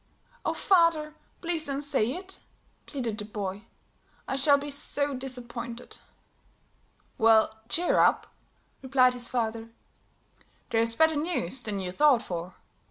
"Oh, 0.43 0.55
father, 0.55 1.13
please 1.41 1.67
don't 1.67 1.83
say 1.83 2.13
it," 2.15 2.39
pleaded 2.87 3.19
the 3.19 3.25
boy; 3.25 3.65
"I 4.27 4.35
shall 4.35 4.57
be 4.57 4.71
so 4.71 5.13
disappointed." 5.13 5.99
"Well, 7.19 7.53
cheer 7.69 7.99
up," 7.99 8.25
replied 8.81 9.13
his 9.13 9.27
father, 9.27 9.69
"there's 10.71 10.95
better 10.95 11.15
news 11.15 11.61
than 11.61 11.79
you 11.79 11.91
thought 11.91 12.23
for. 12.23 12.55